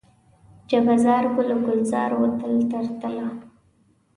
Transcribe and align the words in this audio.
جبه 0.69 0.95
زار، 1.03 1.23
ګل 1.35 1.49
و 1.55 1.57
ګلزار 1.65 2.11
و 2.13 2.21
تل 2.39 2.55
تر 2.71 2.85
تله 2.99 3.27